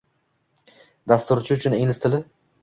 [1.11, 2.23] Dasturchi uchun ingliz tili